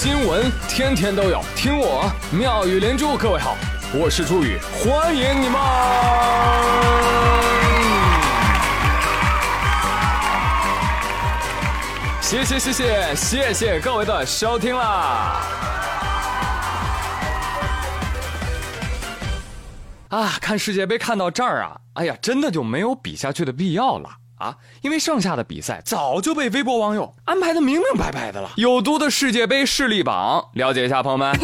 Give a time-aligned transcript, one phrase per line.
[0.00, 3.16] 新闻天天都有，听我妙语连珠。
[3.16, 3.56] 各位好，
[3.92, 5.60] 我是朱宇，欢迎你们！
[12.20, 15.42] 谢谢谢谢谢谢各位的收听啦！
[20.10, 24.08] 啊，看世界杯看到这儿啊，哎呀，真的就没有比下去的必要了。
[24.38, 28.50] 啊，因为剩下的比赛早就被微博网友安排的明明白白的了。
[28.56, 31.36] 有毒的世界杯势力榜，了解一下，朋友们。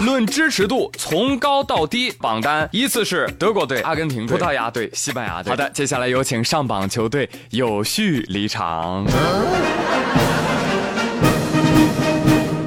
[0.00, 5.50] 论支持度，从高到低，榜单依次是德国队、阿根廷队、葡萄牙队、西班牙队。
[5.50, 9.04] 好的，接下来有请上榜球队有序离场。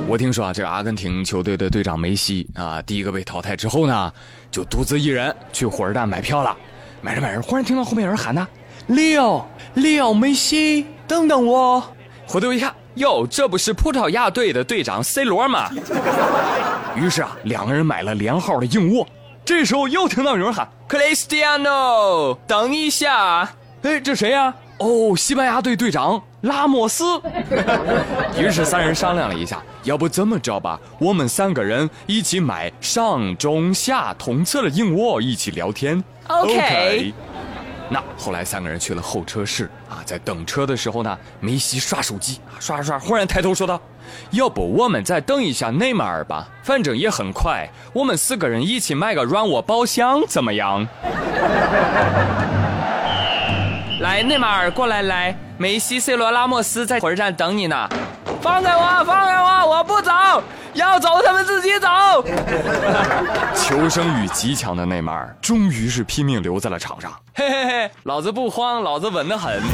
[0.08, 4.12] 我听说啊，这个阿根廷球队的队长梅西啊，第一个被淘汰之后呢，
[4.50, 6.56] 就独自一人去火车站买票了。
[7.02, 8.48] 买着买着，忽然听到后面有人喊他。
[8.88, 11.84] 六六梅西，等等我！
[12.26, 15.70] 回头一看，哟，这不是葡萄牙队的队长 C 罗吗？
[16.95, 19.08] 于是啊，两个人买了连号的硬卧。
[19.45, 23.50] 这时候又听到有人喊：“Cristiano，等一下！”
[23.84, 24.53] 哎，这谁呀？
[24.80, 27.22] 哦，西班牙队队长拉莫斯。
[28.38, 36.03] 于是三人商量了一下，要不这么着吧，我们三个人一起买上中下同侧的硬卧，一起聊天。
[36.28, 37.14] OK。
[37.90, 43.80] 那后来三个人去了候车室啊，在等车的时候呢，梅西刷手机啊，刷刷，忽然抬头说道
[44.32, 50.86] ：“要不我们再等一下内马尔吧，反正也很快，我们四个人一起买个软卧包厢怎么样？”
[54.02, 57.88] 来，内马尔过来，来，梅西、C 罗、拉莫斯在火车站等你呢，
[58.42, 60.12] 放开我，放开我，我不走。
[60.73, 61.88] 要走，他们自己走。
[63.58, 67.12] 求生欲极强的内马尔，终于是拼命留在了场上。
[67.34, 69.59] 嘿嘿嘿，老子不慌，老子稳得很。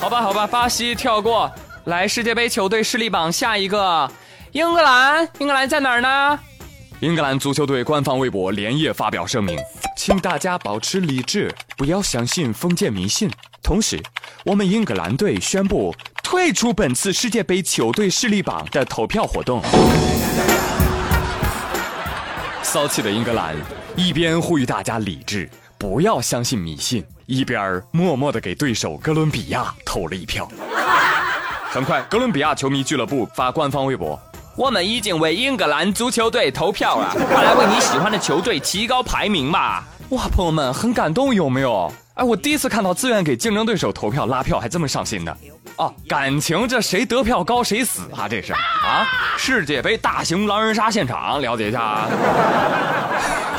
[0.00, 1.52] 好吧，好吧，巴西跳过
[1.84, 2.08] 来。
[2.08, 4.10] 世界杯球队势力榜下一个，
[4.52, 6.38] 英格兰，英格兰在哪儿呢？
[7.00, 9.58] 英格兰足球队官方微博连夜发表声明，
[9.98, 13.30] 请大家保持理智，不要相信封建迷信。
[13.62, 14.02] 同时，
[14.46, 15.94] 我们英格兰队宣布。
[16.24, 19.62] 退出本次世界杯球队势力榜的投票活动。
[22.62, 23.54] 骚气的英格兰
[23.94, 25.48] 一边呼吁大家理智，
[25.78, 30.48] 不要相信迷信，一边默默的给对手哥伦比亚投了一票。
[31.70, 34.18] 很快，哥伦比亚球迷俱乐部发官方微博
[34.56, 41.92] ：“我们已经为英格兰足球队投票了，快来为你喜欢的球队提高排名吧！”哇，朋友们很感动，有没有？
[42.14, 45.36] 哎，我第一次看到自愿给竞争对手投票拉票还这么上心的。
[45.76, 48.28] 哦，感情这谁得票高谁死啊？
[48.28, 49.08] 这是啊！
[49.36, 52.08] 世界杯大型狼人杀现场，了解一下啊！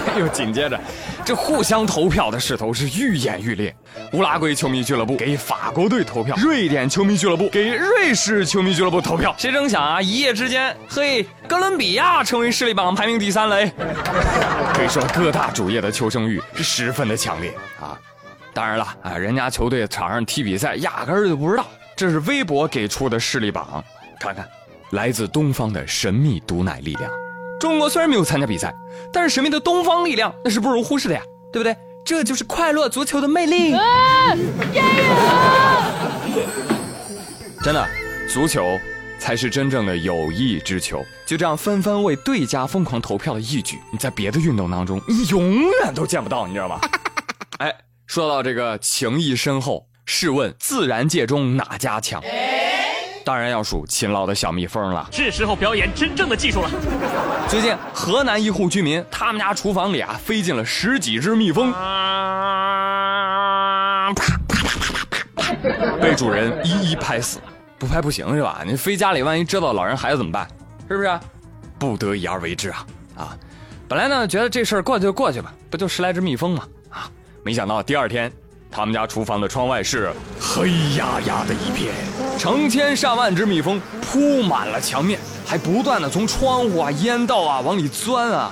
[0.17, 0.79] 又紧接着，
[1.25, 3.75] 这互相投票的势头是愈演愈烈。
[4.13, 9.33] 乌拉圭球迷俱乐部给法国队投票，瑞典球迷俱乐部给瑞士球迷俱乐部投票。
[9.35, 13.71] 谁成想啊，一夜之间，嘿，哥伦比亚成为势力榜排名第三嘞。
[14.75, 17.97] 可以说，各大主页的求生欲是十分的强烈啊！
[18.53, 21.65] 当然了，啊，人家球队场上踢比赛，压根儿就不知道。
[21.95, 23.83] 这是微博给出的势力榜，
[24.19, 24.47] 看看，
[24.91, 27.11] 来自东方的神秘毒奶力量。
[27.59, 28.73] 中国虽然没有参加比赛，
[29.11, 31.21] 但是神秘的东方力量那是不容忽视的呀，
[31.51, 31.75] 对不对？
[32.05, 33.71] 这就是快乐足球的魅力。
[37.63, 37.87] 真的，
[38.31, 38.79] 足球
[39.17, 41.03] 才是真正的友谊之球。
[41.25, 46.79] 就这样纷纷为对家疯狂投票的义举，你在别的运动当中你永远都见不到，你知道吗？
[47.57, 47.73] 哎，
[48.05, 49.87] 说到这个情谊深厚。
[50.07, 52.21] 试问自然界中哪家强？
[53.25, 55.09] 当然要数勤劳的小蜜蜂了。
[55.11, 56.69] 是时候表演真正的技术了。
[57.49, 64.59] 最近河南一户居民，他们家厨房里啊飞进了十几只蜜蜂，啪啪啪啪
[64.93, 65.51] 啪啪
[65.99, 67.39] 被主人一一拍死。
[67.79, 68.61] 不拍不行是吧？
[68.65, 70.47] 你飞家里，万一蛰到老人孩子怎么办？
[70.87, 71.19] 是不是？
[71.79, 72.85] 不得已而为之啊
[73.17, 73.35] 啊！
[73.87, 76.63] 本来呢觉得这事儿过去就过去吧，不就十来只蜜蜂吗？
[76.89, 77.09] 啊，
[77.43, 78.31] 没想到第二天。
[78.75, 81.93] 他们家厨房的窗外是黑压压的一片，
[82.37, 85.17] 成千上万只蜜蜂铺满了墙面，
[85.47, 88.51] 还不断的从窗户啊、烟道啊往里钻啊！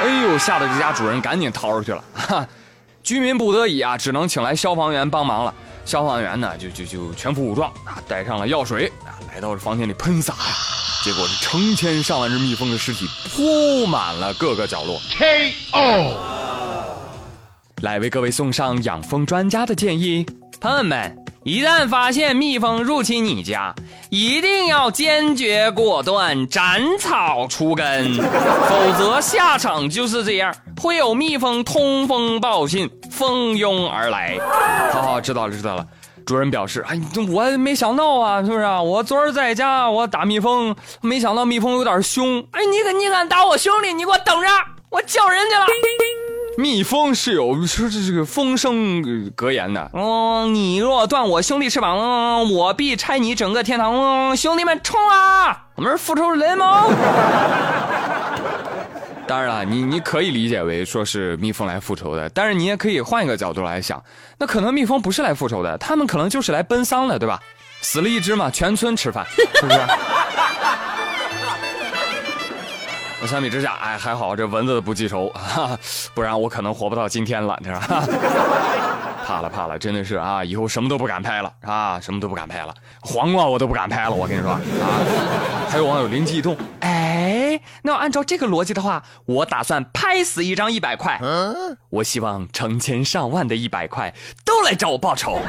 [0.00, 2.04] 哎呦，吓得这家主人赶紧逃出去了。
[2.14, 2.46] 哈，
[3.02, 5.52] 居民不得已啊，只能请来消防员帮忙了。
[5.84, 10.54] 消防员呢，就就就全副武装啊，带上了药水啊，来到这房间里喷洒呀。
[11.02, 15.00] 结果是成千上万只蜜蜂的尸体铺满了各个角落。
[15.18, 16.35] K.O.
[17.82, 20.24] 来为各位送上养蜂专家的建议，
[20.58, 21.14] 朋友们，
[21.44, 23.74] 一旦发现蜜蜂入侵你家，
[24.08, 34.38] 一定要坚决果断斩草除根，否则下场就是这样，会有蜜蜂通风报信，蜂拥而来。
[34.90, 35.86] 好好，知道了，知道了。
[36.24, 38.64] 主人表示：“哎，我没想到啊，是不是？
[38.64, 42.40] 我昨儿在家，我打蜜蜂，没想到蜜蜂有点凶。
[42.52, 43.92] 哎，你敢你敢打我兄弟？
[43.92, 44.48] 你给我等着，
[44.88, 45.66] 我叫人去了。”
[46.56, 49.90] 蜜蜂是有是这个风声格言的。
[49.92, 54.34] 嗯，你若断我兄弟翅膀，我必拆你整个天堂。
[54.36, 55.66] 兄弟们冲啊！
[55.74, 56.90] 我们是复仇联盟。
[59.28, 64.02] 当然了，你你可以理解为说是蜜蜂来复仇的，但是你也可以换一个角度来想，
[64.38, 67.38] 那可能蜜蜂不是来复仇的，他们可能就是来奔丧的，对吧？
[67.82, 69.26] 死了一只嘛，全村吃饭，
[69.56, 69.78] 是不是？
[73.24, 75.32] 相比之下，哎，还好这蚊子不记仇，
[76.14, 77.80] 不然我可能活不到今天了，是吧？
[79.26, 84.60] 怕了怕了，真的是啊，以后什么都不敢拍了啊，什么都不敢拍了，黄瓜我都不敢拍了，我跟你说啊。
[85.68, 94.14] 还有网友灵机一动，哎，那要按照这个逻辑的话，我打算拍死一张一百块，嗯我希望成千上万的一百块
[94.44, 95.40] 都来找我报仇。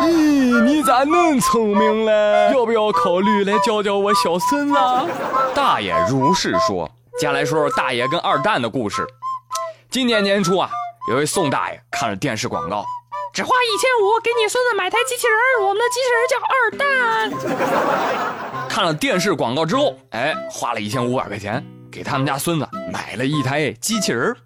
[0.00, 2.50] 咦，你咋恁聪明嘞？
[2.52, 4.74] 要不要考虑来教教我小孙子？
[5.54, 6.90] 大爷如是说。
[7.18, 9.06] 接下来说说大爷跟二蛋的故事。
[9.88, 10.68] 今年年初啊，
[11.08, 12.84] 有位宋大爷看了电视广告，
[13.32, 16.70] 只花一千五给你孙子买台机器人，我们的机器人叫二
[18.58, 18.68] 蛋。
[18.68, 24.36] 看了电视广告之后，哎，花了一千五百块钱给他们家孙子买了一台机器人。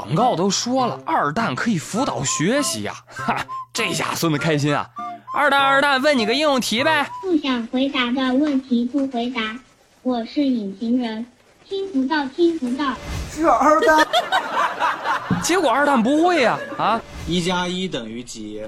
[0.00, 3.36] 广告都说了，二蛋可以辅导学习呀，哈。
[3.70, 4.88] 这下孙子开心啊！
[5.34, 7.06] 二蛋二蛋，问你个应用题呗。
[7.20, 9.42] 不想回答的问题不回答。
[10.02, 11.26] 我是隐形人，
[11.68, 12.94] 听不到听不到。
[13.30, 14.06] 是二蛋。
[15.44, 16.98] 结果二蛋不会呀啊！
[17.28, 18.66] 一加一等于几？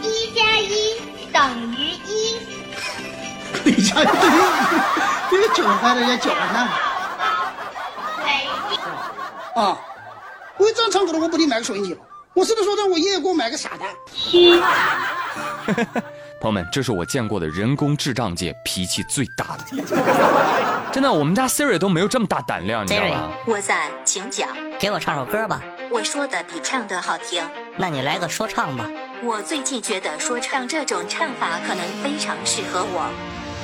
[0.00, 0.96] 一加一
[1.30, 2.38] 等于一。
[3.68, 4.40] 一加一等于
[5.30, 6.68] 一，别整坏了人家脚呢。
[9.56, 9.80] 啊！
[10.58, 12.00] 我这样唱歌了，我不得买个收音机了。
[12.34, 13.88] 我是不是说让我爷爷给我买个傻蛋？
[16.38, 19.64] 朋友们，这是我见过的人工智障界脾气最大的。
[20.92, 23.30] 真的，我们家 Siri 都没有这么大胆量，你知道吗？
[23.46, 25.62] 我在，请讲，给我唱首歌吧。
[25.90, 27.42] 我说的比唱的好听，
[27.78, 28.86] 那你来个说唱吧。
[29.22, 33.10] 我最近觉得说唱这种唱法可能非常适合我。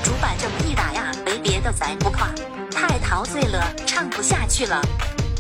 [0.02, 2.28] 主板这么一打呀，没别的咱不夸，
[2.74, 4.80] 太陶醉了，唱不下去了。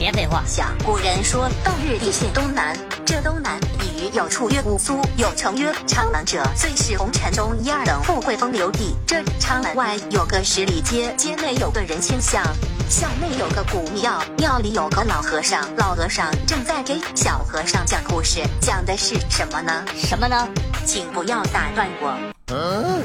[0.02, 2.76] 别废话，想古人说“冬日地信东南”，
[3.06, 8.96] 这东南一语有处曰姑苏，有成曰昌南者，最是红尘中一二等富贵风流地。
[9.06, 12.42] 这昌南外有个十里街，街内有个人仙像，
[12.88, 19.84] 巷内有个古庙，庙里有个老和尚，老和尚正在给小和尚讲故事，讲的是什么呢？
[19.94, 20.48] 什么呢？
[20.84, 22.18] 请不要打断我。
[22.48, 23.00] 嗯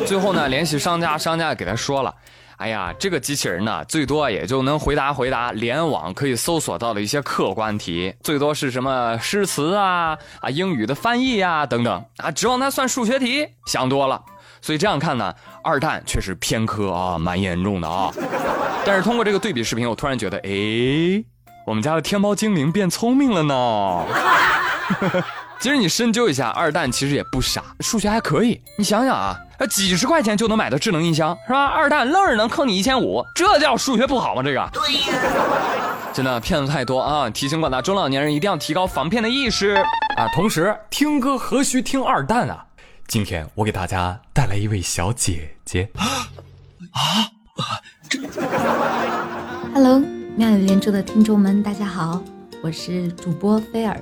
[0.08, 2.14] 最后呢，联系商家，商家给他说了。
[2.56, 14.22] 哎呀，这个机器人呢，最多也就能回答回答联网可以搜索到的一些客观题，最多是什么诗词啊啊英语的翻译呀等等啊，指望它算数学题，想多了。
[14.62, 18.10] 所以这样看呢，二蛋确实偏科啊，蛮严重的啊。
[18.86, 21.24] 但是通过这个对比视频，我突然觉得，哎，
[21.66, 24.06] 我们家的天猫精灵变聪明了呢。
[25.60, 28.60] 其实你深究一下，二蛋其实也不傻，数学还可以。
[28.76, 29.34] 你想想啊，
[29.70, 31.66] 几十块钱就能买到智能音箱是吧？
[31.66, 34.42] 二蛋愣是能坑你一千五，这叫数学不好吗？
[34.42, 37.30] 这个对呀，真的骗子太多啊！
[37.30, 39.70] 提醒广大中老年人一定要提高防骗的意识
[40.16, 40.28] 啊！
[40.34, 42.66] 同时，听歌何须听二蛋啊？
[43.06, 46.04] 今天我给大家带来一位小姐姐啊
[46.92, 47.32] 啊！
[48.08, 48.18] 这
[49.72, 49.98] ，Hello，
[50.36, 52.22] 妙语连珠的听众们，大家好，
[52.62, 53.98] 我是主播菲尔。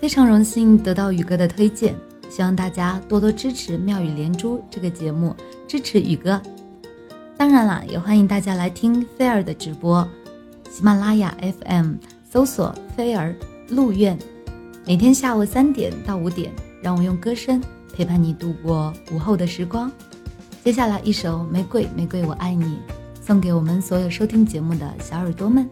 [0.00, 1.92] 非常荣幸得到宇哥的推荐，
[2.30, 5.34] 希望大家多多支持《妙语连珠》这个节目，
[5.66, 6.40] 支持宇哥。
[7.36, 10.08] 当然啦，也欢迎大家来听菲儿的直播，
[10.70, 11.94] 喜马拉雅 FM
[12.30, 13.34] 搜索“菲儿
[13.68, 14.16] 陆苑”，
[14.86, 17.60] 每天下午三点到五点，让我用歌声
[17.92, 19.90] 陪伴你度过午后的时光。
[20.64, 22.64] 接下来一首《玫瑰玫瑰我爱你》，
[23.20, 25.68] 送给我们所有收听节目的小耳朵们。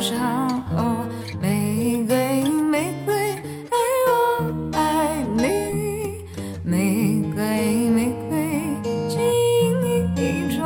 [0.00, 0.18] 山
[0.76, 1.06] 哦
[1.42, 3.14] 玫瑰玫瑰
[3.70, 3.76] 爱
[4.08, 4.10] 我
[4.72, 6.24] 爱你
[6.64, 7.98] 玫瑰玫
[8.30, 8.32] 瑰
[9.10, 9.20] 情
[10.16, 10.58] 意重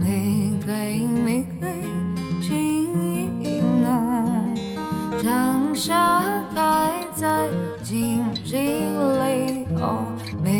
[0.00, 0.06] 玫
[0.64, 1.68] 瑰玫瑰
[2.40, 2.48] 情
[3.42, 4.54] 意浓
[5.20, 6.22] 将伤
[6.54, 6.58] 开
[7.12, 7.48] 在
[7.82, 10.06] 荆棘里哦
[10.44, 10.55] 玫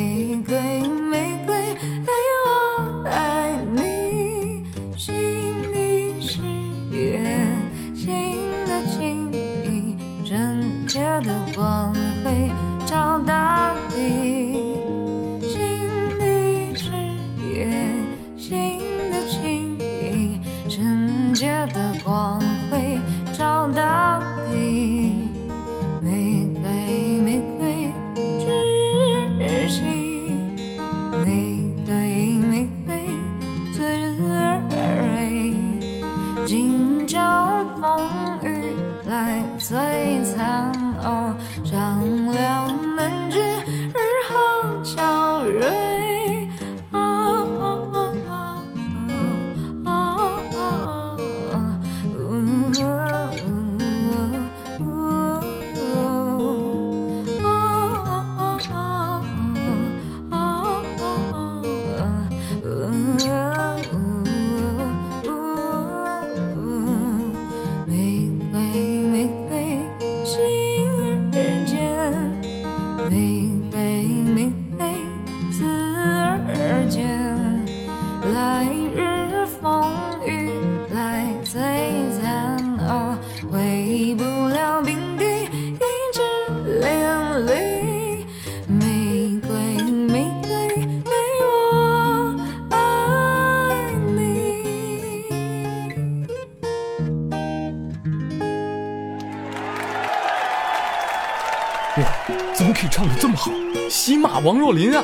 [102.78, 103.50] 可以唱的这么好？
[103.88, 105.02] 喜马王若琳啊！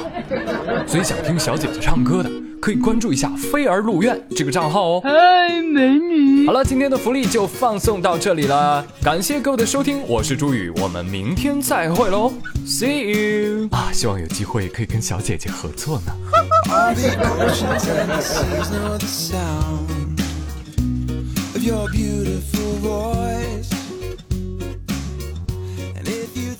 [0.86, 5.00] 所以想听小姐姐唱歌的，可以关注一下“飞儿路院”这个账号哦。
[5.02, 6.46] 嗨，美女！
[6.46, 12.30] 好了，今天的福利就放送到这里了，感谢各位的收听，我是朱宇，我们明天再会喽
[12.66, 13.68] ，See you！
[13.70, 16.12] 啊，希望有机会可以跟小姐姐合作呢。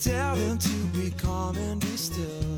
[0.03, 0.69] Tell them to
[0.99, 2.52] be calm and be still.